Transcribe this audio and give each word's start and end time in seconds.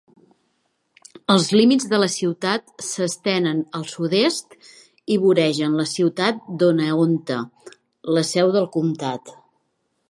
Els 1.33 1.49
límits 1.55 1.85
de 1.91 1.99
la 2.03 2.07
ciutat 2.13 2.73
s'estenen 2.87 3.61
al 3.81 3.85
sud-est 3.91 4.57
i 5.17 5.19
voregen 5.27 5.77
la 5.83 5.87
ciutat 5.93 6.41
d'Oneonta, 6.63 7.41
la 8.19 8.27
seu 8.35 8.53
del 8.59 8.69
comtat. 8.79 9.37